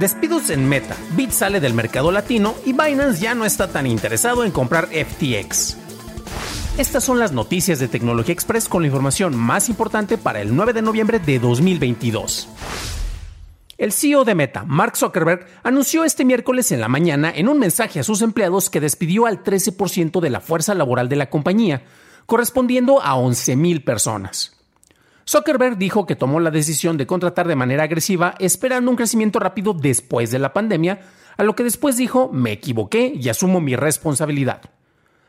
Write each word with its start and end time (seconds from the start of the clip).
Despidos 0.00 0.48
en 0.48 0.66
Meta, 0.66 0.96
Bit 1.14 1.30
sale 1.30 1.60
del 1.60 1.74
mercado 1.74 2.10
latino 2.10 2.54
y 2.64 2.72
Binance 2.72 3.20
ya 3.20 3.34
no 3.34 3.44
está 3.44 3.68
tan 3.68 3.86
interesado 3.86 4.44
en 4.44 4.50
comprar 4.50 4.86
FTX. 4.86 5.76
Estas 6.78 7.04
son 7.04 7.18
las 7.18 7.32
noticias 7.32 7.78
de 7.80 7.86
Tecnología 7.86 8.32
Express 8.32 8.66
con 8.66 8.80
la 8.80 8.86
información 8.86 9.36
más 9.36 9.68
importante 9.68 10.16
para 10.16 10.40
el 10.40 10.56
9 10.56 10.72
de 10.72 10.80
noviembre 10.80 11.18
de 11.18 11.38
2022. 11.38 12.48
El 13.76 13.92
CEO 13.92 14.24
de 14.24 14.34
Meta, 14.34 14.64
Mark 14.64 14.96
Zuckerberg, 14.96 15.46
anunció 15.62 16.04
este 16.04 16.24
miércoles 16.24 16.72
en 16.72 16.80
la 16.80 16.88
mañana 16.88 17.30
en 17.36 17.50
un 17.50 17.58
mensaje 17.58 18.00
a 18.00 18.02
sus 18.02 18.22
empleados 18.22 18.70
que 18.70 18.80
despidió 18.80 19.26
al 19.26 19.44
13% 19.44 20.20
de 20.20 20.30
la 20.30 20.40
fuerza 20.40 20.74
laboral 20.74 21.10
de 21.10 21.16
la 21.16 21.28
compañía, 21.28 21.82
correspondiendo 22.24 23.02
a 23.02 23.16
11.000 23.16 23.84
personas. 23.84 24.59
Zuckerberg 25.30 25.78
dijo 25.78 26.06
que 26.06 26.16
tomó 26.16 26.40
la 26.40 26.50
decisión 26.50 26.96
de 26.96 27.06
contratar 27.06 27.46
de 27.46 27.54
manera 27.54 27.84
agresiva 27.84 28.34
esperando 28.40 28.90
un 28.90 28.96
crecimiento 28.96 29.38
rápido 29.38 29.74
después 29.74 30.32
de 30.32 30.40
la 30.40 30.52
pandemia, 30.52 31.02
a 31.36 31.44
lo 31.44 31.54
que 31.54 31.62
después 31.62 31.96
dijo 31.96 32.30
me 32.32 32.50
equivoqué 32.50 33.12
y 33.14 33.28
asumo 33.28 33.60
mi 33.60 33.76
responsabilidad. 33.76 34.60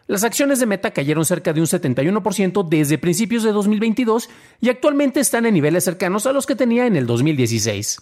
Las 0.08 0.23
acciones 0.23 0.59
de 0.59 0.66
Meta 0.66 0.89
cayeron 0.89 1.23
cerca 1.23 1.53
de 1.53 1.61
un 1.61 1.67
71% 1.67 2.67
desde 2.67 2.97
principios 2.97 3.43
de 3.43 3.52
2022 3.52 4.27
y 4.59 4.69
actualmente 4.69 5.19
están 5.19 5.45
en 5.45 5.53
niveles 5.53 5.83
cercanos 5.83 6.25
a 6.25 6.33
los 6.33 6.47
que 6.47 6.55
tenía 6.55 6.88
en 6.88 6.95
el 6.95 7.05
2016. 7.05 7.99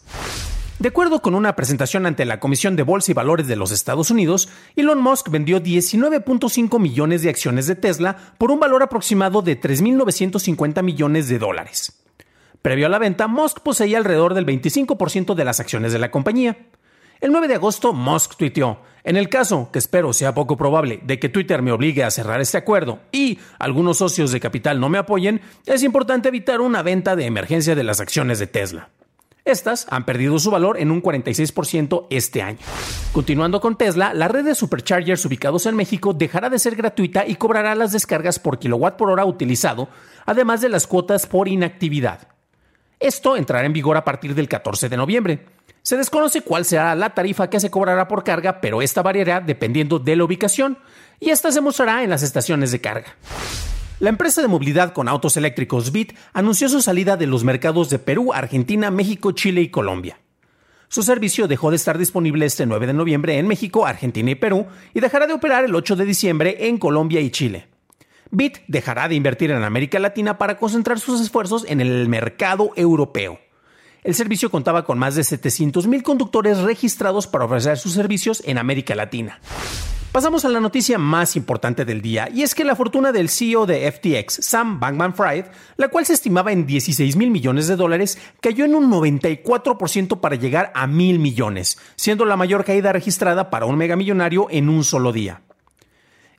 De 0.79 0.87
acuerdo 0.87 1.21
con 1.21 1.35
una 1.35 1.57
presentación 1.57 2.05
ante 2.05 2.23
la 2.23 2.39
Comisión 2.39 2.77
de 2.77 2.83
Bolsa 2.83 3.11
y 3.11 3.13
Valores 3.13 3.47
de 3.47 3.57
los 3.57 3.71
Estados 3.71 4.11
Unidos, 4.11 4.47
Elon 4.77 5.01
Musk 5.01 5.29
vendió 5.29 5.61
19.5 5.61 6.79
millones 6.79 7.21
de 7.21 7.29
acciones 7.29 7.67
de 7.67 7.75
Tesla 7.75 8.15
por 8.37 8.49
un 8.49 8.61
valor 8.61 8.81
aproximado 8.81 9.41
de 9.41 9.59
3.950 9.59 10.81
millones 10.81 11.27
de 11.27 11.37
dólares. 11.37 12.01
Previo 12.61 12.85
a 12.85 12.89
la 12.89 12.97
venta, 12.97 13.27
Musk 13.27 13.59
poseía 13.59 13.97
alrededor 13.97 14.33
del 14.33 14.45
25% 14.45 15.35
de 15.35 15.43
las 15.43 15.59
acciones 15.59 15.91
de 15.91 15.99
la 15.99 16.11
compañía. 16.11 16.57
El 17.19 17.33
9 17.33 17.49
de 17.49 17.55
agosto, 17.55 17.91
Musk 17.91 18.37
tuiteó, 18.37 18.79
en 19.03 19.17
el 19.17 19.27
caso, 19.27 19.71
que 19.73 19.79
espero 19.79 20.13
sea 20.13 20.33
poco 20.33 20.55
probable, 20.55 21.01
de 21.03 21.19
que 21.19 21.27
Twitter 21.27 21.61
me 21.61 21.73
obligue 21.73 22.05
a 22.05 22.11
cerrar 22.11 22.39
este 22.39 22.57
acuerdo 22.57 22.99
y 23.11 23.37
algunos 23.59 23.97
socios 23.97 24.31
de 24.31 24.39
capital 24.39 24.79
no 24.79 24.87
me 24.87 24.97
apoyen, 24.97 25.41
es 25.65 25.83
importante 25.83 26.29
evitar 26.29 26.61
una 26.61 26.83
venta 26.83 27.17
de 27.17 27.25
emergencia 27.25 27.75
de 27.75 27.83
las 27.83 27.99
acciones 27.99 28.39
de 28.39 28.47
Tesla. 28.47 28.91
Estas 29.45 29.87
han 29.89 30.05
perdido 30.05 30.37
su 30.37 30.51
valor 30.51 30.79
en 30.79 30.91
un 30.91 31.01
46% 31.01 32.07
este 32.09 32.41
año. 32.41 32.59
Continuando 33.13 33.61
con 33.61 33.77
Tesla, 33.77 34.13
la 34.13 34.27
red 34.27 34.45
de 34.45 34.55
superchargers 34.55 35.25
ubicados 35.25 35.65
en 35.65 35.75
México 35.75 36.13
dejará 36.13 36.49
de 36.49 36.59
ser 36.59 36.75
gratuita 36.75 37.25
y 37.25 37.35
cobrará 37.35 37.73
las 37.75 37.91
descargas 37.91 38.37
por 38.39 38.59
kilowatt 38.59 38.97
por 38.97 39.09
hora 39.09 39.25
utilizado, 39.25 39.89
además 40.25 40.61
de 40.61 40.69
las 40.69 40.87
cuotas 40.87 41.25
por 41.25 41.47
inactividad. 41.47 42.27
Esto 42.99 43.37
entrará 43.37 43.65
en 43.65 43.73
vigor 43.73 43.95
a 43.95 44.03
partir 44.03 44.35
del 44.35 44.49
14 44.49 44.89
de 44.89 44.97
noviembre. 44.97 45.45
Se 45.81 45.95
desconoce 45.95 46.41
cuál 46.41 46.65
será 46.65 46.93
la 46.95 47.13
tarifa 47.13 47.49
que 47.49 47.61
se 47.61 47.71
cobrará 47.71 48.07
por 48.07 48.23
carga, 48.23 48.59
pero 48.59 48.81
esta 48.81 49.01
variará 49.01 49.39
dependiendo 49.39 49.97
de 49.99 50.17
la 50.17 50.25
ubicación, 50.25 50.77
y 51.19 51.29
esta 51.29 51.51
se 51.51 51.61
mostrará 51.61 52.03
en 52.03 52.09
las 52.09 52.23
estaciones 52.23 52.71
de 52.71 52.81
carga. 52.81 53.15
La 53.99 54.09
empresa 54.09 54.41
de 54.41 54.47
movilidad 54.47 54.93
con 54.93 55.09
autos 55.09 55.35
eléctricos 55.35 55.91
Bit 55.91 56.13
anunció 56.31 56.69
su 56.69 56.81
salida 56.81 57.17
de 57.17 57.27
los 57.27 57.43
mercados 57.43 57.89
de 57.89 57.99
Perú, 57.99 58.31
Argentina, 58.33 58.91
México, 58.91 59.33
Chile 59.33 59.59
y 59.59 59.67
Colombia. 59.67 60.21
Su 60.87 61.03
servicio 61.03 61.49
dejó 61.49 61.69
de 61.69 61.75
estar 61.75 61.97
disponible 61.97 62.45
este 62.45 62.65
9 62.65 62.87
de 62.87 62.93
noviembre 62.93 63.37
en 63.37 63.45
México, 63.45 63.85
Argentina 63.85 64.31
y 64.31 64.35
Perú 64.35 64.67
y 64.93 65.01
dejará 65.01 65.27
de 65.27 65.33
operar 65.33 65.65
el 65.65 65.75
8 65.75 65.97
de 65.97 66.05
diciembre 66.05 66.67
en 66.69 66.77
Colombia 66.77 67.19
y 67.19 67.29
Chile. 67.29 67.67
Bit 68.31 68.59
dejará 68.69 69.09
de 69.09 69.15
invertir 69.15 69.51
en 69.51 69.63
América 69.63 69.99
Latina 69.99 70.37
para 70.37 70.55
concentrar 70.55 71.01
sus 71.01 71.19
esfuerzos 71.19 71.65
en 71.67 71.81
el 71.81 72.07
mercado 72.07 72.71
europeo. 72.77 73.37
El 74.05 74.15
servicio 74.15 74.49
contaba 74.49 74.85
con 74.85 74.97
más 74.97 75.15
de 75.15 75.23
700.000 75.23 76.03
conductores 76.03 76.59
registrados 76.59 77.27
para 77.27 77.43
ofrecer 77.43 77.77
sus 77.77 77.91
servicios 77.91 78.41
en 78.45 78.59
América 78.59 78.95
Latina. 78.95 79.41
Pasamos 80.11 80.43
a 80.43 80.49
la 80.49 80.59
noticia 80.59 80.97
más 80.97 81.35
importante 81.35 81.85
del 81.85 82.01
día, 82.01 82.29
y 82.33 82.41
es 82.41 82.55
que 82.55 82.63
la 82.63 82.75
fortuna 82.75 83.11
del 83.11 83.29
CEO 83.29 83.67
de 83.67 83.91
FTX, 83.91 84.43
Sam 84.43 84.79
Bankman 84.79 85.13
Fried, 85.13 85.45
la 85.77 85.89
cual 85.89 86.03
se 86.03 86.13
estimaba 86.13 86.51
en 86.51 86.65
16 86.65 87.15
mil 87.15 87.29
millones 87.29 87.67
de 87.67 87.75
dólares, 87.75 88.17
cayó 88.41 88.65
en 88.65 88.73
un 88.73 88.89
94% 88.89 90.19
para 90.19 90.35
llegar 90.35 90.71
a 90.73 90.87
mil 90.87 91.19
millones, 91.19 91.77
siendo 91.95 92.25
la 92.25 92.37
mayor 92.37 92.65
caída 92.65 92.91
registrada 92.91 93.51
para 93.51 93.67
un 93.67 93.77
megamillonario 93.77 94.47
en 94.49 94.69
un 94.69 94.83
solo 94.83 95.13
día. 95.13 95.43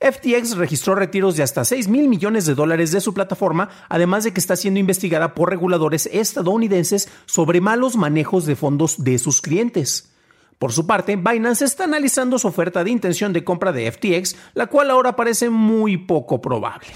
FTX 0.00 0.56
registró 0.56 0.96
retiros 0.96 1.36
de 1.36 1.44
hasta 1.44 1.64
6 1.64 1.86
mil 1.86 2.08
millones 2.08 2.46
de 2.46 2.56
dólares 2.56 2.90
de 2.90 3.00
su 3.00 3.14
plataforma, 3.14 3.68
además 3.88 4.24
de 4.24 4.32
que 4.32 4.40
está 4.40 4.56
siendo 4.56 4.80
investigada 4.80 5.36
por 5.36 5.48
reguladores 5.48 6.10
estadounidenses 6.12 7.08
sobre 7.26 7.60
malos 7.60 7.94
manejos 7.94 8.46
de 8.46 8.56
fondos 8.56 9.04
de 9.04 9.16
sus 9.20 9.40
clientes. 9.40 10.09
Por 10.60 10.74
su 10.74 10.86
parte, 10.86 11.16
Binance 11.16 11.64
está 11.64 11.84
analizando 11.84 12.38
su 12.38 12.46
oferta 12.46 12.84
de 12.84 12.90
intención 12.90 13.32
de 13.32 13.42
compra 13.42 13.72
de 13.72 13.90
FTX, 13.90 14.36
la 14.52 14.66
cual 14.66 14.90
ahora 14.90 15.16
parece 15.16 15.48
muy 15.48 15.96
poco 15.96 16.42
probable. 16.42 16.88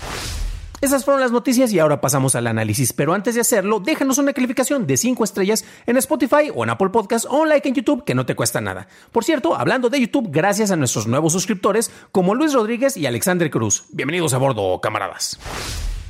Esas 0.83 1.03
fueron 1.03 1.23
las 1.23 1.33
noticias 1.33 1.73
y 1.73 1.79
ahora 1.79 2.03
pasamos 2.03 2.35
al 2.35 2.47
análisis, 2.47 2.93
pero 2.93 3.15
antes 3.15 3.37
de 3.37 3.41
hacerlo, 3.41 3.81
déjanos 3.81 4.19
una 4.19 4.35
calificación 4.35 4.87
de 4.87 4.99
5 4.99 5.25
estrellas 5.25 5.65
en 5.87 5.97
Spotify 5.97 6.53
o 6.55 6.63
en 6.63 6.69
Apple 6.69 6.91
Podcast 6.91 7.25
o 7.25 7.41
un 7.41 7.49
like 7.49 7.67
en 7.67 7.75
YouTube 7.75 8.05
que 8.05 8.15
no 8.15 8.27
te 8.27 8.37
cuesta 8.37 8.61
nada. 8.61 8.87
Por 9.11 9.25
cierto, 9.25 9.57
hablando 9.57 9.89
de 9.89 9.99
YouTube, 9.99 10.29
gracias 10.31 10.71
a 10.71 10.77
nuestros 10.77 11.07
nuevos 11.07 11.33
suscriptores 11.33 11.91
como 12.13 12.35
Luis 12.35 12.53
Rodríguez 12.53 12.99
y 12.99 13.07
Alexander 13.07 13.51
Cruz. 13.51 13.85
Bienvenidos 13.89 14.35
a 14.35 14.39
bordo, 14.39 14.79
camaradas. 14.83 15.41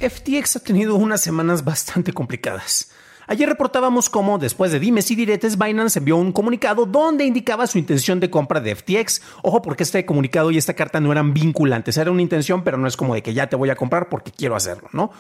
FTX 0.01 0.57
ha 0.57 0.61
tenido 0.65 0.97
unas 0.97 1.21
semanas 1.21 1.63
bastante 1.63 2.13
complicadas. 2.13 2.91
Ayer 3.27 3.49
reportábamos 3.49 4.11
cómo, 4.11 4.39
después 4.39 4.71
de 4.73 4.79
dimes 4.79 5.11
y 5.11 5.15
diretes, 5.15 5.59
Binance 5.59 5.99
envió 5.99 6.17
un 6.17 6.33
comunicado 6.33 6.87
donde 6.87 7.25
indicaba 7.25 7.67
su 7.67 7.79
intención 7.79 8.21
de 8.21 8.31
compra 8.31 8.61
de 8.61 8.75
FTX. 8.75 9.23
Ojo, 9.43 9.63
porque 9.63 9.83
este 9.83 10.05
comunicado 10.05 10.51
y 10.51 10.59
esta 10.59 10.75
carta 10.75 11.01
no 11.01 11.11
eran 11.11 11.33
vinculantes, 11.33 11.97
era 11.97 12.11
una 12.11 12.23
intención, 12.23 12.65
pero 12.65 12.77
no 12.77 12.87
es 12.87 12.97
como 12.97 13.15
de 13.15 13.23
que 13.23 13.35
ya 13.35 13.49
te 13.49 13.57
voy 13.57 13.71
a 13.71 13.77
comprar 13.77 14.09
porque 14.09 14.31
quiero 14.31 14.57
hacerlo, 14.57 14.89
¿no? 14.93 15.11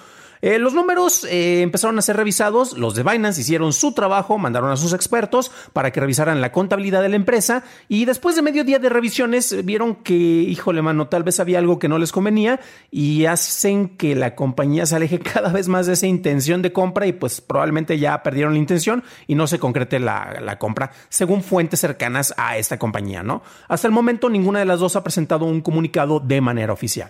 Eh, 0.44 0.59
los 0.59 0.75
números 0.75 1.25
eh, 1.25 1.62
empezaron 1.62 1.99
a 1.99 2.03
ser 2.03 2.19
revisados, 2.19 2.77
los 2.77 2.94
de 2.94 3.03
Binance 3.03 3.41
hicieron 3.41 3.72
su 3.72 3.93
trabajo, 3.94 4.37
mandaron 4.37 4.71
a 4.71 4.77
sus 4.77 4.93
expertos 4.93 5.50
para 5.72 5.91
que 5.91 6.00
revisaran 6.00 6.43
la 6.43 6.53
contabilidad 6.53 7.00
de 7.00 7.09
la 7.09 7.16
empresa 7.16 7.65
y 7.88 8.05
después 8.05 8.37
de 8.37 8.43
medio 8.43 8.62
día 8.62 8.78
de 8.78 8.91
revisiones 8.91 9.50
eh, 9.53 9.62
vieron 9.62 9.94
que, 9.94 10.12
híjole 10.12 10.83
mano, 10.83 11.09
tal 11.09 11.22
vez 11.22 11.41
había 11.41 11.60
algo 11.60 11.78
que 11.78 11.88
no 11.88 11.97
les 11.97 12.12
convenía 12.12 12.60
y 12.91 13.25
hacen 13.25 13.97
que 13.97 14.15
la 14.15 14.34
compañía 14.34 14.84
se 14.84 14.97
aleje 14.97 15.19
cada 15.33 15.50
vez 15.50 15.68
más 15.68 15.86
de 15.86 15.95
esa 15.95 16.07
intención 16.07 16.60
de 16.60 16.74
compra 16.74 17.07
y 17.07 17.15
pues 17.15 17.41
probablemente 17.41 17.98
ya 17.98 18.22
perdieron 18.22 18.53
la 18.53 18.59
intención 18.59 19.03
y 19.27 19.36
no 19.36 19.47
se 19.47 19.59
concrete 19.59 19.98
la, 19.98 20.41
la 20.42 20.59
compra 20.59 20.91
según 21.09 21.42
fuentes 21.42 21.80
cercanas 21.80 22.34
a 22.36 22.59
esta 22.59 22.78
compañía, 22.78 23.22
¿no? 23.22 23.42
Hasta 23.66 23.89
el 23.89 23.95
momento 23.95 24.28
ninguna 24.28 24.59
de 24.59 24.66
las 24.66 24.78
dos 24.78 24.95
ha 24.95 25.03
presentado 25.03 25.47
un 25.47 25.63
comunicado 25.63 26.21
de 26.21 26.42
manera 26.42 26.74
oficial. 26.74 27.09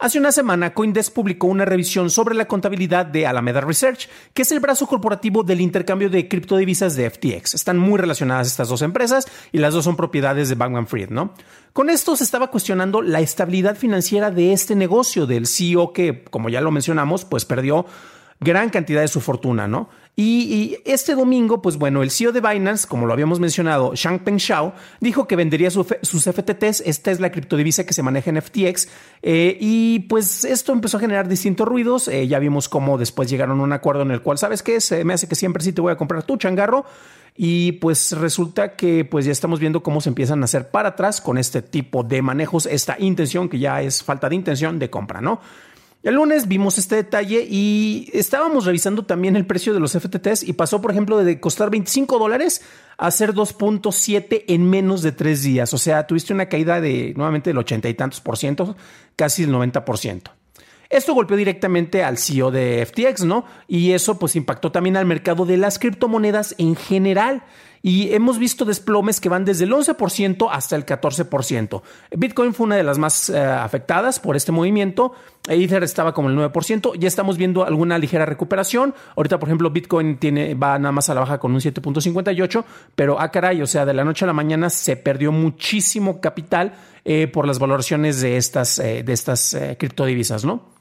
Hace 0.00 0.20
una 0.20 0.30
semana, 0.30 0.74
Coindesk 0.74 1.12
publicó 1.12 1.48
una 1.48 1.64
revisión 1.64 2.08
sobre 2.08 2.36
la 2.36 2.46
contabilidad 2.46 3.04
de 3.04 3.26
Alameda 3.26 3.60
Research, 3.60 4.08
que 4.32 4.42
es 4.42 4.52
el 4.52 4.60
brazo 4.60 4.86
corporativo 4.86 5.42
del 5.42 5.60
intercambio 5.60 6.08
de 6.08 6.28
criptodivisas 6.28 6.94
de 6.94 7.10
FTX. 7.10 7.54
Están 7.54 7.78
muy 7.78 7.98
relacionadas 7.98 8.46
estas 8.46 8.68
dos 8.68 8.82
empresas 8.82 9.26
y 9.50 9.58
las 9.58 9.74
dos 9.74 9.82
son 9.82 9.96
propiedades 9.96 10.48
de 10.48 10.54
Bankman 10.54 10.86
Fried, 10.86 11.10
¿no? 11.10 11.34
Con 11.72 11.90
esto 11.90 12.14
se 12.14 12.22
estaba 12.22 12.46
cuestionando 12.46 13.02
la 13.02 13.18
estabilidad 13.18 13.74
financiera 13.74 14.30
de 14.30 14.52
este 14.52 14.76
negocio 14.76 15.26
del 15.26 15.48
CEO 15.48 15.92
que, 15.92 16.22
como 16.30 16.48
ya 16.48 16.60
lo 16.60 16.70
mencionamos, 16.70 17.24
pues 17.24 17.44
perdió 17.44 17.84
gran 18.40 18.70
cantidad 18.70 19.00
de 19.00 19.08
su 19.08 19.20
fortuna, 19.20 19.66
¿no? 19.66 19.88
Y, 20.20 20.78
este 20.84 21.14
domingo, 21.14 21.62
pues 21.62 21.76
bueno, 21.76 22.02
el 22.02 22.10
CEO 22.10 22.32
de 22.32 22.40
Binance, 22.40 22.88
como 22.88 23.06
lo 23.06 23.12
habíamos 23.12 23.38
mencionado, 23.38 23.94
Changpeng 23.94 24.38
Shao, 24.38 24.74
dijo 24.98 25.28
que 25.28 25.36
vendería 25.36 25.70
sus 25.70 26.24
FTTs. 26.24 26.80
Esta 26.84 27.12
es 27.12 27.20
la 27.20 27.30
criptodivisa 27.30 27.86
que 27.86 27.92
se 27.92 28.02
maneja 28.02 28.30
en 28.30 28.42
FTX. 28.42 28.88
Eh, 29.22 29.56
y 29.60 30.00
pues 30.08 30.44
esto 30.44 30.72
empezó 30.72 30.96
a 30.96 31.00
generar 31.00 31.28
distintos 31.28 31.68
ruidos. 31.68 32.08
Eh, 32.08 32.26
ya 32.26 32.40
vimos 32.40 32.68
cómo 32.68 32.98
después 32.98 33.30
llegaron 33.30 33.60
a 33.60 33.62
un 33.62 33.72
acuerdo 33.72 34.02
en 34.02 34.10
el 34.10 34.20
cual, 34.20 34.38
¿sabes 34.38 34.64
qué? 34.64 34.78
Me 35.04 35.14
hace 35.14 35.28
que 35.28 35.36
siempre 35.36 35.62
sí 35.62 35.72
te 35.72 35.80
voy 35.80 35.92
a 35.92 35.96
comprar 35.96 36.24
tu 36.24 36.36
changarro. 36.36 36.84
Y 37.40 37.72
pues 37.72 38.10
resulta 38.18 38.74
que 38.74 39.04
pues 39.04 39.24
ya 39.24 39.30
estamos 39.30 39.60
viendo 39.60 39.84
cómo 39.84 40.00
se 40.00 40.08
empiezan 40.08 40.42
a 40.42 40.46
hacer 40.46 40.72
para 40.72 40.88
atrás 40.88 41.20
con 41.20 41.38
este 41.38 41.62
tipo 41.62 42.02
de 42.02 42.20
manejos, 42.20 42.66
esta 42.66 42.96
intención 42.98 43.48
que 43.48 43.60
ya 43.60 43.80
es 43.80 44.02
falta 44.02 44.28
de 44.28 44.34
intención 44.34 44.80
de 44.80 44.90
compra, 44.90 45.20
¿no? 45.20 45.40
El 46.04 46.14
lunes 46.14 46.46
vimos 46.46 46.78
este 46.78 46.94
detalle 46.94 47.44
y 47.50 48.08
estábamos 48.12 48.64
revisando 48.64 49.04
también 49.04 49.34
el 49.34 49.46
precio 49.46 49.74
de 49.74 49.80
los 49.80 49.98
FTTs 49.98 50.44
y 50.44 50.52
pasó, 50.52 50.80
por 50.80 50.92
ejemplo, 50.92 51.18
de 51.18 51.40
costar 51.40 51.70
25 51.70 52.20
dólares 52.20 52.62
a 52.98 53.10
ser 53.10 53.34
2.7 53.34 54.44
en 54.46 54.70
menos 54.70 55.02
de 55.02 55.10
tres 55.10 55.42
días. 55.42 55.74
O 55.74 55.78
sea, 55.78 56.06
tuviste 56.06 56.32
una 56.32 56.48
caída 56.48 56.80
de 56.80 57.14
nuevamente 57.16 57.50
del 57.50 57.58
ochenta 57.58 57.88
y 57.88 57.94
tantos 57.94 58.20
por 58.20 58.36
ciento, 58.36 58.76
casi 59.16 59.42
el 59.42 59.50
90 59.50 59.84
por 59.84 59.98
ciento. 59.98 60.30
Esto 60.88 61.14
golpeó 61.14 61.36
directamente 61.36 62.04
al 62.04 62.16
CEO 62.16 62.52
de 62.52 62.86
FTX, 62.86 63.24
¿no? 63.24 63.44
Y 63.66 63.90
eso 63.90 64.18
pues 64.20 64.36
impactó 64.36 64.70
también 64.70 64.96
al 64.96 65.04
mercado 65.04 65.46
de 65.46 65.56
las 65.56 65.80
criptomonedas 65.80 66.54
en 66.58 66.76
general 66.76 67.42
y 67.88 68.12
hemos 68.12 68.38
visto 68.38 68.66
desplomes 68.66 69.18
que 69.18 69.30
van 69.30 69.46
desde 69.46 69.64
el 69.64 69.72
11% 69.72 70.50
hasta 70.52 70.76
el 70.76 70.84
14%. 70.84 71.80
Bitcoin 72.18 72.52
fue 72.52 72.66
una 72.66 72.76
de 72.76 72.82
las 72.82 72.98
más 72.98 73.30
eh, 73.30 73.42
afectadas 73.42 74.20
por 74.20 74.36
este 74.36 74.52
movimiento. 74.52 75.14
Ether 75.48 75.82
estaba 75.82 76.12
como 76.12 76.28
el 76.28 76.36
9%. 76.36 76.98
Ya 76.98 77.08
estamos 77.08 77.38
viendo 77.38 77.64
alguna 77.64 77.96
ligera 77.96 78.26
recuperación. 78.26 78.94
Ahorita, 79.16 79.38
por 79.38 79.48
ejemplo, 79.48 79.70
Bitcoin 79.70 80.18
tiene, 80.18 80.52
va 80.52 80.78
nada 80.78 80.92
más 80.92 81.08
a 81.08 81.14
la 81.14 81.20
baja 81.20 81.38
con 81.38 81.52
un 81.52 81.60
7.58, 81.60 82.62
pero 82.94 83.18
ah, 83.18 83.30
caray, 83.30 83.62
o 83.62 83.66
sea, 83.66 83.86
de 83.86 83.94
la 83.94 84.04
noche 84.04 84.26
a 84.26 84.26
la 84.26 84.34
mañana 84.34 84.68
se 84.68 84.98
perdió 84.98 85.32
muchísimo 85.32 86.20
capital 86.20 86.74
eh, 87.06 87.26
por 87.26 87.46
las 87.46 87.58
valoraciones 87.58 88.20
de 88.20 88.36
estas, 88.36 88.80
eh, 88.80 89.02
de 89.02 89.14
estas 89.14 89.56
criptodivisas, 89.78 90.44
¿no? 90.44 90.77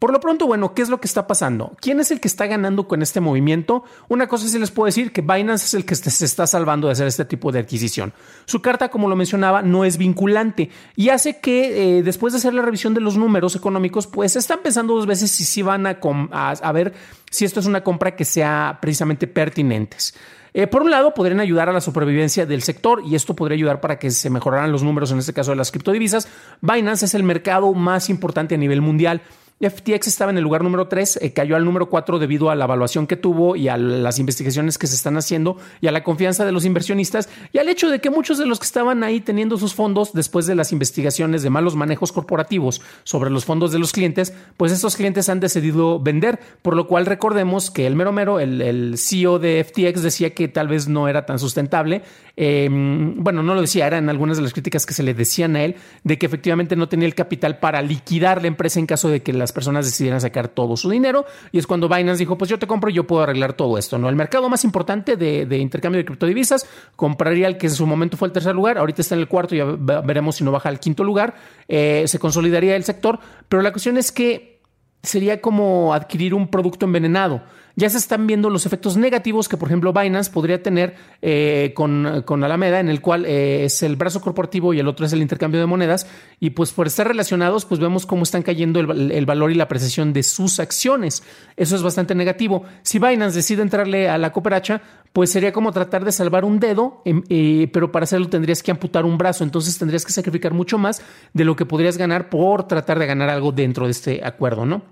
Por 0.00 0.14
lo 0.14 0.20
pronto, 0.20 0.46
bueno, 0.46 0.72
¿qué 0.72 0.80
es 0.80 0.88
lo 0.88 0.98
que 0.98 1.06
está 1.06 1.26
pasando? 1.26 1.76
¿Quién 1.78 2.00
es 2.00 2.10
el 2.10 2.20
que 2.20 2.28
está 2.28 2.46
ganando 2.46 2.88
con 2.88 3.02
este 3.02 3.20
movimiento? 3.20 3.84
Una 4.08 4.28
cosa 4.28 4.48
sí 4.48 4.58
les 4.58 4.70
puedo 4.70 4.86
decir 4.86 5.12
que 5.12 5.20
Binance 5.20 5.66
es 5.66 5.74
el 5.74 5.84
que 5.84 5.94
se 5.94 6.24
está 6.24 6.46
salvando 6.46 6.86
de 6.86 6.92
hacer 6.92 7.06
este 7.06 7.26
tipo 7.26 7.52
de 7.52 7.58
adquisición. 7.58 8.14
Su 8.46 8.62
carta, 8.62 8.88
como 8.88 9.10
lo 9.10 9.14
mencionaba, 9.14 9.60
no 9.60 9.84
es 9.84 9.98
vinculante 9.98 10.70
y 10.96 11.10
hace 11.10 11.38
que 11.40 11.98
eh, 11.98 12.02
después 12.02 12.32
de 12.32 12.38
hacer 12.38 12.54
la 12.54 12.62
revisión 12.62 12.94
de 12.94 13.02
los 13.02 13.18
números 13.18 13.54
económicos, 13.56 14.06
pues 14.06 14.36
están 14.36 14.60
pensando 14.62 14.94
dos 14.94 15.04
veces 15.04 15.30
si 15.32 15.44
sí 15.44 15.60
van 15.60 15.86
a, 15.86 16.72
ver 16.72 16.94
si 17.30 17.44
esto 17.44 17.60
es 17.60 17.66
una 17.66 17.84
compra 17.84 18.16
que 18.16 18.24
sea 18.24 18.78
precisamente 18.80 19.26
pertinentes. 19.26 20.14
Eh, 20.54 20.66
por 20.66 20.80
un 20.80 20.90
lado, 20.90 21.12
podrían 21.12 21.40
ayudar 21.40 21.68
a 21.68 21.72
la 21.74 21.80
supervivencia 21.82 22.46
del 22.46 22.62
sector 22.62 23.02
y 23.04 23.16
esto 23.16 23.36
podría 23.36 23.56
ayudar 23.56 23.82
para 23.82 23.98
que 23.98 24.10
se 24.10 24.30
mejoraran 24.30 24.72
los 24.72 24.82
números, 24.82 25.12
en 25.12 25.18
este 25.18 25.34
caso 25.34 25.50
de 25.50 25.58
las 25.58 25.70
criptodivisas. 25.70 26.26
Binance 26.62 27.04
es 27.04 27.14
el 27.14 27.22
mercado 27.22 27.74
más 27.74 28.08
importante 28.08 28.54
a 28.54 28.58
nivel 28.58 28.80
mundial 28.80 29.20
FTX 29.60 30.06
estaba 30.06 30.30
en 30.30 30.38
el 30.38 30.42
lugar 30.42 30.64
número 30.64 30.88
3, 30.88 31.18
eh, 31.20 31.34
cayó 31.34 31.54
al 31.54 31.66
número 31.66 31.90
4 31.90 32.18
debido 32.18 32.48
a 32.48 32.54
la 32.54 32.64
evaluación 32.64 33.06
que 33.06 33.16
tuvo 33.16 33.56
y 33.56 33.68
a 33.68 33.76
las 33.76 34.18
investigaciones 34.18 34.78
que 34.78 34.86
se 34.86 34.94
están 34.94 35.18
haciendo 35.18 35.58
y 35.82 35.86
a 35.86 35.92
la 35.92 36.02
confianza 36.02 36.46
de 36.46 36.52
los 36.52 36.64
inversionistas 36.64 37.28
y 37.52 37.58
al 37.58 37.68
hecho 37.68 37.90
de 37.90 38.00
que 38.00 38.08
muchos 38.08 38.38
de 38.38 38.46
los 38.46 38.58
que 38.58 38.64
estaban 38.64 39.04
ahí 39.04 39.20
teniendo 39.20 39.58
sus 39.58 39.74
fondos 39.74 40.14
después 40.14 40.46
de 40.46 40.54
las 40.54 40.72
investigaciones 40.72 41.42
de 41.42 41.50
malos 41.50 41.76
manejos 41.76 42.10
corporativos 42.10 42.80
sobre 43.04 43.28
los 43.28 43.44
fondos 43.44 43.70
de 43.70 43.78
los 43.78 43.92
clientes, 43.92 44.32
pues 44.56 44.72
estos 44.72 44.96
clientes 44.96 45.28
han 45.28 45.40
decidido 45.40 46.00
vender, 46.00 46.40
por 46.62 46.74
lo 46.74 46.86
cual 46.86 47.04
recordemos 47.04 47.70
que 47.70 47.86
el 47.86 47.96
mero 47.96 48.12
mero, 48.12 48.40
el, 48.40 48.94
CEO 48.96 49.38
de 49.38 49.62
FTX 49.62 50.02
decía 50.02 50.30
que 50.30 50.48
tal 50.48 50.68
vez 50.68 50.88
no 50.88 51.06
era 51.06 51.26
tan 51.26 51.38
sustentable. 51.38 52.00
Em, 52.36 53.22
bueno, 53.22 53.42
no 53.42 53.54
lo 53.54 53.60
decía, 53.60 53.86
eran 53.86 54.08
algunas 54.08 54.38
de 54.38 54.42
las 54.42 54.54
críticas 54.54 54.86
que 54.86 54.94
se 54.94 55.02
le 55.02 55.12
decían 55.12 55.54
a 55.56 55.64
él 55.64 55.76
de 56.02 56.18
que 56.18 56.24
efectivamente 56.24 56.76
no 56.76 56.88
tenía 56.88 57.06
el 57.06 57.14
capital 57.14 57.58
para 57.58 57.82
liquidar 57.82 58.40
la 58.40 58.48
empresa 58.48 58.80
en 58.80 58.86
caso 58.86 59.10
de 59.10 59.22
que 59.22 59.34
las 59.34 59.49
personas 59.52 59.84
decidieran 59.84 60.20
sacar 60.20 60.48
todo 60.48 60.76
su 60.76 60.90
dinero. 60.90 61.24
Y 61.52 61.58
es 61.58 61.66
cuando 61.66 61.88
Binance 61.88 62.18
dijo, 62.18 62.38
pues 62.38 62.50
yo 62.50 62.58
te 62.58 62.66
compro 62.66 62.90
y 62.90 62.94
yo 62.94 63.06
puedo 63.06 63.22
arreglar 63.22 63.52
todo 63.54 63.78
esto. 63.78 63.98
¿no? 63.98 64.08
El 64.08 64.16
mercado 64.16 64.48
más 64.48 64.64
importante 64.64 65.16
de, 65.16 65.58
intercambio 65.58 65.98
de 65.98 66.04
criptodivisas 66.04 66.66
compraría 66.96 67.46
el 67.46 67.58
que 67.58 67.66
en 67.66 67.74
su 67.74 67.86
momento 67.86 68.16
fue 68.16 68.28
el 68.28 68.32
tercer 68.32 68.54
lugar, 68.54 68.78
ahorita 68.78 69.02
está 69.02 69.14
en 69.14 69.20
el 69.20 69.28
cuarto, 69.28 69.54
ya 69.54 69.64
veremos 69.64 70.36
si 70.36 70.44
no 70.44 70.52
baja 70.52 70.68
al 70.68 70.80
quinto 70.80 71.04
lugar. 71.04 71.34
Eh, 71.68 72.04
se 72.06 72.18
consolidaría 72.18 72.76
el 72.76 72.84
sector, 72.84 73.18
pero 73.48 73.62
la 73.62 73.72
cuestión 73.72 73.96
es 73.96 74.12
que 74.12 74.59
sería 75.02 75.40
como 75.40 75.94
adquirir 75.94 76.34
un 76.34 76.48
producto 76.48 76.86
envenenado 76.86 77.42
ya 77.80 77.88
se 77.88 77.98
están 77.98 78.26
viendo 78.26 78.50
los 78.50 78.66
efectos 78.66 78.96
negativos 78.96 79.48
que, 79.48 79.56
por 79.56 79.68
ejemplo, 79.68 79.92
Binance 79.92 80.30
podría 80.30 80.62
tener 80.62 80.96
eh, 81.22 81.72
con, 81.74 82.44
Alameda, 82.44 82.80
en 82.80 82.88
el 82.88 83.00
cual 83.00 83.24
eh, 83.26 83.64
es 83.64 83.82
el 83.82 83.96
brazo 83.96 84.20
corporativo 84.20 84.74
y 84.74 84.80
el 84.80 84.88
otro 84.88 85.06
es 85.06 85.12
el 85.12 85.22
intercambio 85.22 85.60
de 85.60 85.66
monedas. 85.66 86.06
Y 86.40 86.50
pues 86.50 86.72
por 86.72 86.86
estar 86.86 87.08
relacionados, 87.08 87.64
pues 87.64 87.80
vemos 87.80 88.04
cómo 88.04 88.24
están 88.24 88.42
cayendo 88.42 88.80
el, 88.80 89.26
valor 89.26 89.50
y 89.50 89.54
la 89.54 89.64
apreciación 89.64 90.12
de 90.12 90.22
sus 90.22 90.60
acciones. 90.60 91.22
Eso 91.56 91.74
es 91.76 91.82
bastante 91.82 92.14
negativo. 92.14 92.64
Si 92.82 92.98
Binance 92.98 93.36
decide 93.36 93.62
entrarle 93.62 94.10
a 94.10 94.18
la 94.18 94.32
cooperacha, 94.32 94.82
pues 95.12 95.30
sería 95.30 95.52
como 95.52 95.72
tratar 95.72 96.04
de 96.04 96.12
salvar 96.12 96.44
un 96.44 96.60
dedo, 96.60 97.02
em, 97.04 97.22
eh, 97.30 97.68
pero 97.72 97.90
para 97.90 98.04
hacerlo 98.04 98.28
tendrías 98.28 98.62
que 98.62 98.70
amputar 98.70 99.04
un 99.04 99.16
brazo. 99.16 99.42
Entonces 99.42 99.78
tendrías 99.78 100.04
que 100.04 100.12
sacrificar 100.12 100.52
mucho 100.52 100.76
más 100.76 101.02
de 101.32 101.44
lo 101.44 101.56
que 101.56 101.66
podrías 101.66 101.96
ganar 101.96 102.28
por 102.28 102.68
tratar 102.68 102.98
de 102.98 103.06
ganar 103.06 103.30
algo 103.30 103.52
dentro 103.52 103.86
de 103.86 103.92
este 103.92 104.20
acuerdo, 104.22 104.66
¿no? 104.66 104.82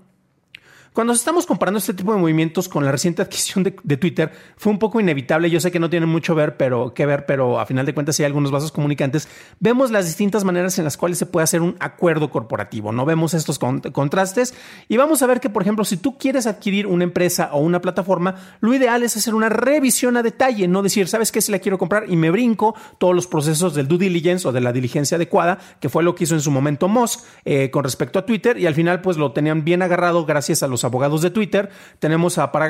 Cuando 0.93 1.13
estamos 1.13 1.45
comparando 1.45 1.77
este 1.77 1.93
tipo 1.93 2.13
de 2.13 2.19
movimientos 2.19 2.67
con 2.67 2.83
la 2.83 2.91
reciente 2.91 3.21
adquisición 3.21 3.63
de, 3.63 3.97
Twitter, 3.97 4.31
fue 4.57 4.71
un 4.71 4.79
poco 4.79 4.99
inevitable. 4.99 5.49
Yo 5.49 5.59
sé 5.59 5.71
que 5.71 5.79
no 5.79 5.89
tiene 5.89 6.07
mucho 6.07 6.33
ver, 6.33 6.57
pero, 6.57 6.93
que 6.93 7.05
ver, 7.05 7.25
pero 7.27 7.59
a 7.59 7.65
final 7.65 7.85
de 7.85 7.93
cuentas, 7.93 8.19
hay 8.19 8.25
algunos 8.25 8.49
vasos 8.49 8.71
comunicantes, 8.71 9.27
vemos 9.59 9.91
las 9.91 10.07
distintas 10.07 10.43
maneras 10.43 10.79
en 10.79 10.85
las 10.85 10.97
cuales 10.97 11.19
se 11.19 11.27
puede 11.27 11.43
hacer 11.43 11.61
un 11.61 11.75
acuerdo 11.79 12.31
corporativo. 12.31 12.91
No 12.91 13.05
vemos 13.05 13.35
estos 13.35 13.59
contrastes 13.59 14.55
y 14.87 14.97
vamos 14.97 15.21
a 15.21 15.27
ver 15.27 15.39
que, 15.39 15.49
por 15.49 15.61
ejemplo, 15.61 15.85
si 15.85 15.97
tú 15.97 16.17
quieres 16.17 16.47
adquirir 16.47 16.87
una 16.87 17.03
empresa 17.03 17.51
o 17.53 17.59
una 17.59 17.81
plataforma, 17.81 18.35
lo 18.59 18.73
ideal 18.73 19.03
es 19.03 19.15
hacer 19.15 19.35
una 19.35 19.49
revisión 19.49 20.17
a 20.17 20.23
detalle, 20.23 20.67
no 20.67 20.81
decir, 20.81 21.07
¿sabes 21.07 21.31
qué? 21.31 21.41
Si 21.41 21.51
la 21.51 21.59
quiero 21.59 21.77
comprar 21.77 22.05
y 22.09 22.15
me 22.15 22.31
brinco 22.31 22.75
todos 22.97 23.13
los 23.13 23.27
procesos 23.27 23.75
del 23.75 23.87
due 23.87 23.99
diligence 23.99 24.47
o 24.47 24.51
de 24.51 24.61
la 24.61 24.73
diligencia 24.73 25.17
adecuada, 25.17 25.59
que 25.79 25.89
fue 25.89 26.03
lo 26.03 26.15
que 26.15 26.23
hizo 26.23 26.33
en 26.33 26.41
su 26.41 26.51
momento 26.51 26.87
Musk 26.87 27.21
eh, 27.45 27.69
con 27.69 27.83
respecto 27.83 28.17
a 28.17 28.25
Twitter 28.25 28.57
y 28.57 28.65
al 28.65 28.73
final, 28.73 29.01
pues 29.01 29.17
lo 29.17 29.31
tenían 29.31 29.63
bien 29.63 29.81
agarrado 29.81 30.25
gracias 30.25 30.63
a 30.63 30.67
los 30.67 30.78
abogados 30.83 31.21
de 31.21 31.29
Twitter. 31.29 31.69
Tenemos 31.99 32.37
a 32.37 32.51
Parag 32.51 32.69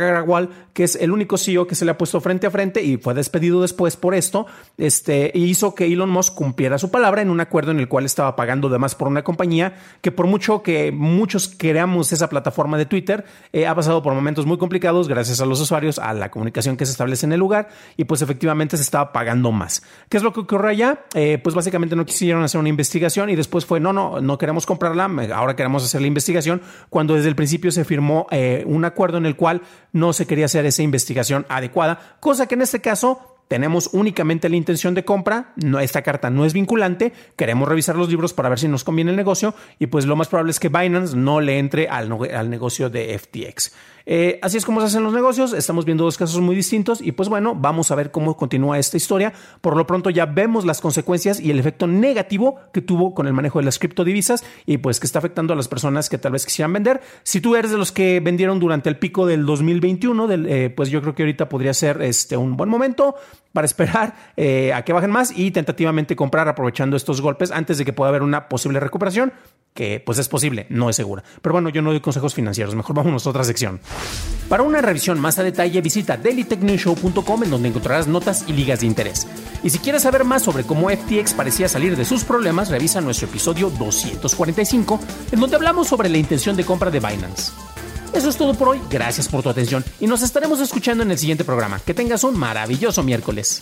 que 0.74 0.84
es 0.84 0.96
el 0.96 1.12
único 1.12 1.38
CEO 1.38 1.68
que 1.68 1.76
se 1.76 1.86
le 1.86 1.92
ha 1.92 1.98
puesto 1.98 2.22
frente 2.22 2.48
a 2.48 2.52
frente 2.52 2.84
y 2.84 2.98
fue 2.98 3.14
despedido 3.14 3.62
después 3.62 3.98
por 3.98 4.16
esto. 4.16 4.48
Este 4.78 5.32
hizo 5.34 5.76
que 5.76 5.86
Elon 5.86 6.10
Musk 6.10 6.36
cumpliera 6.36 6.78
su 6.78 6.92
palabra 6.92 7.22
en 7.22 7.30
un 7.30 7.40
acuerdo 7.40 7.72
en 7.72 7.80
el 7.80 7.88
cual 7.88 8.06
estaba 8.06 8.36
pagando 8.36 8.70
de 8.70 8.78
más 8.78 8.96
por 8.96 9.08
una 9.08 9.24
compañía 9.24 9.74
que 10.02 10.12
por 10.12 10.28
mucho 10.28 10.64
que 10.64 10.92
muchos 10.92 11.54
creamos 11.58 12.12
esa 12.12 12.30
plataforma 12.30 12.78
de 12.78 12.86
Twitter, 12.86 13.26
eh, 13.54 13.68
ha 13.68 13.76
pasado 13.76 14.02
por 14.02 14.14
momentos 14.14 14.46
muy 14.46 14.58
complicados 14.58 15.08
gracias 15.08 15.42
a 15.42 15.46
los 15.46 15.60
usuarios, 15.60 16.00
a 16.00 16.14
la 16.14 16.32
comunicación 16.32 16.78
que 16.78 16.86
se 16.86 16.92
establece 16.92 17.26
en 17.26 17.34
el 17.34 17.40
lugar 17.40 17.70
y 17.98 18.06
pues 18.06 18.22
efectivamente 18.22 18.78
se 18.78 18.84
estaba 18.84 19.12
pagando 19.12 19.52
más. 19.52 19.84
¿Qué 20.10 20.18
es 20.18 20.24
lo 20.24 20.34
que 20.34 20.42
ocurrió 20.42 20.70
allá? 20.70 21.06
Eh, 21.14 21.40
pues 21.44 21.56
básicamente 21.56 21.96
no 21.96 22.06
quisieron 22.06 22.44
hacer 22.44 22.60
una 22.60 22.70
investigación 22.70 23.30
y 23.30 23.36
después 23.36 23.66
fue, 23.66 23.80
no, 23.80 23.94
no, 23.94 24.22
no 24.22 24.38
queremos 24.38 24.66
comprarla, 24.66 25.10
ahora 25.34 25.56
queremos 25.56 25.84
hacer 25.84 26.02
la 26.02 26.08
investigación, 26.08 26.62
cuando 26.90 27.16
desde 27.16 27.30
el 27.30 27.36
principio 27.36 27.72
se 27.72 27.84
firmó 27.84 27.99
eh, 28.32 28.64
un 28.66 28.86
acuerdo 28.86 29.18
en 29.18 29.26
el 29.26 29.36
cual 29.36 29.62
no 29.94 30.14
se 30.14 30.28
quería 30.28 30.46
hacer 30.46 30.66
esa 30.66 30.84
investigación 30.84 31.46
adecuada, 31.50 32.18
cosa 32.20 32.48
que 32.48 32.56
en 32.56 32.62
este 32.62 32.82
caso 32.82 33.40
tenemos 33.50 33.90
únicamente 33.94 34.48
la 34.48 34.56
intención 34.56 34.94
de 34.94 35.04
compra, 35.04 35.54
no, 35.56 35.80
esta 35.80 36.04
carta 36.04 36.30
no 36.30 36.46
es 36.46 36.54
vinculante, 36.54 37.14
queremos 37.36 37.68
revisar 37.68 37.96
los 37.96 38.08
libros 38.08 38.34
para 38.34 38.48
ver 38.48 38.60
si 38.60 38.68
nos 38.68 38.84
conviene 38.84 39.10
el 39.10 39.18
negocio 39.18 39.56
y 39.80 39.88
pues 39.88 40.06
lo 40.06 40.16
más 40.16 40.28
probable 40.28 40.52
es 40.52 40.60
que 40.60 40.70
Binance 40.70 41.18
no 41.18 41.42
le 41.42 41.58
entre 41.58 41.88
al, 41.88 42.12
al 42.32 42.50
negocio 42.50 42.92
de 42.92 43.18
FTX. 43.18 43.74
Eh, 44.12 44.40
así 44.42 44.58
es 44.58 44.66
como 44.66 44.80
se 44.80 44.88
hacen 44.88 45.04
los 45.04 45.14
negocios, 45.14 45.54
estamos 45.54 45.86
viendo 45.86 46.04
dos 46.04 46.18
casos 46.18 46.42
muy 46.42 46.56
distintos 46.56 47.00
y 47.00 47.12
pues 47.12 47.30
bueno, 47.30 47.54
vamos 47.54 47.92
a 47.92 47.96
ver 47.96 48.10
cómo 48.10 48.36
continúa 48.36 48.80
esta 48.80 48.98
historia. 48.98 49.34
Por 49.62 49.78
lo 49.78 49.86
pronto 49.86 50.10
ya 50.10 50.26
vemos 50.26 50.66
las 50.66 50.82
consecuencias 50.82 51.40
y 51.40 51.52
el 51.52 51.60
efecto 51.60 51.86
negativo 51.86 52.60
que 52.74 52.82
tuvo 52.82 53.14
con 53.14 53.28
el 53.28 53.34
manejo 53.34 53.60
de 53.60 53.66
las 53.66 53.78
criptodivisas 53.78 54.44
y 54.66 54.80
pues 54.80 55.00
que 55.00 55.06
está 55.06 55.20
afectando 55.20 55.54
a 55.54 55.56
las 55.56 55.68
personas 55.68 56.10
que 56.10 56.18
tal 56.18 56.32
vez 56.32 56.48
quisieran 56.48 56.74
vender. 56.74 57.02
Si 57.22 57.40
tú 57.40 57.56
eres 57.56 57.70
de 57.70 57.78
los 57.78 57.92
que 57.92 58.20
vendieron 58.20 58.60
durante 58.60 58.90
el 58.90 58.98
pico 58.98 59.28
del 59.28 59.46
2021, 59.46 60.28
eh, 60.32 60.74
pues 60.76 60.90
yo 60.90 61.04
creo 61.04 61.14
que 61.14 61.22
ahorita 61.22 61.48
podría 61.48 61.76
ser 61.76 62.02
este, 62.02 62.36
un 62.36 62.58
buen 62.58 62.72
momento 62.72 63.14
para 63.54 63.66
esperar 63.66 64.16
eh, 64.38 64.74
a 64.74 64.84
que 64.84 64.94
bajen 64.94 65.12
más 65.12 65.38
y 65.38 65.52
tentativamente 65.52 66.16
comprar 66.16 66.48
aprovechando 66.48 66.98
estos 66.98 67.22
golpes 67.22 67.52
antes 67.52 67.78
de 67.78 67.86
que 67.86 67.94
pueda 67.94 68.10
haber 68.10 68.24
una 68.24 68.50
posible 68.50 68.80
recuperación 68.80 69.34
que 69.74 70.02
pues 70.06 70.18
es 70.18 70.28
posible, 70.28 70.66
no 70.70 70.90
es 70.90 70.96
segura. 70.96 71.24
Pero 71.42 71.54
bueno, 71.54 71.70
yo 71.70 71.82
no 71.82 71.92
doy 71.92 72.00
consejos 72.00 72.34
financieros, 72.34 72.76
mejor 72.76 72.96
vamos 72.96 73.26
a 73.26 73.30
otra 73.30 73.44
sección. 73.44 73.80
Para 74.50 74.64
una 74.64 74.82
revisión 74.82 75.20
más 75.20 75.38
a 75.38 75.44
detalle, 75.44 75.80
visita 75.80 76.18
dailytechnewshow.com 76.18 77.44
en 77.44 77.50
donde 77.52 77.70
encontrarás 77.70 78.08
notas 78.08 78.46
y 78.48 78.54
ligas 78.54 78.80
de 78.80 78.88
interés. 78.88 79.28
Y 79.62 79.70
si 79.70 79.78
quieres 79.78 80.02
saber 80.02 80.24
más 80.24 80.42
sobre 80.42 80.64
cómo 80.64 80.90
FTX 80.90 81.34
parecía 81.34 81.70
salir 81.70 81.96
de 81.96 82.04
sus 82.04 82.24
problemas, 82.24 82.70
revisa 82.70 83.00
nuestro 83.00 83.28
episodio 83.28 83.70
245, 83.70 85.00
en 85.32 85.40
donde 85.40 85.56
hablamos 85.56 85.88
sobre 85.88 86.10
la 86.10 86.18
intención 86.18 86.56
de 86.56 86.66
compra 86.66 86.90
de 86.90 87.00
Binance. 87.00 87.52
Eso 88.14 88.30
es 88.30 88.38
todo 88.38 88.56
por 88.56 88.70
hoy, 88.70 88.82
gracias 88.90 89.28
por 89.28 89.44
tu 89.44 89.50
atención 89.50 89.86
y 90.00 90.08
nos 90.08 90.24
estaremos 90.24 90.60
escuchando 90.60 91.04
en 91.04 91.12
el 91.12 91.18
siguiente 91.20 91.44
programa. 91.44 91.80
Que 91.80 91.94
tengas 91.94 92.24
un 92.24 92.38
maravilloso 92.38 93.04
miércoles. 93.04 93.62